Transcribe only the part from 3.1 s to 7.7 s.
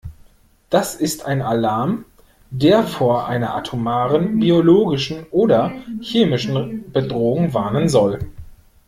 einer atomaren, biologischen oder chemischen Bedrohung